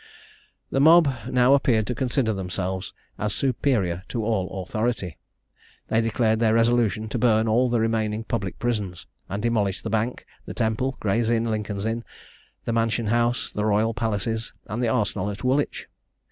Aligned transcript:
The 0.71 0.79
mob 0.79 1.13
now 1.29 1.53
appeared 1.53 1.85
to 1.85 1.93
consider 1.93 2.33
themselves 2.33 2.91
as 3.19 3.35
superior 3.35 4.01
to 4.07 4.25
all 4.25 4.63
authority; 4.63 5.19
they 5.89 6.01
declared 6.01 6.39
their 6.39 6.55
resolution 6.55 7.07
to 7.09 7.19
burn 7.19 7.47
all 7.47 7.69
the 7.69 7.79
remaining 7.79 8.23
public 8.23 8.57
prisons; 8.57 9.05
and 9.29 9.43
demolish 9.43 9.83
the 9.83 9.91
Bank, 9.91 10.25
the 10.47 10.55
Temple, 10.55 10.97
Gray's 10.99 11.29
Inn, 11.29 11.43
Lincoln's 11.43 11.85
Inn, 11.85 12.03
the 12.65 12.73
Mansion 12.73 13.05
House, 13.13 13.51
the 13.51 13.63
royal 13.63 13.93
palaces, 13.93 14.53
and 14.65 14.81
the 14.81 14.87
arsenal 14.89 15.29
at 15.29 15.43
Woolwich. 15.43 15.87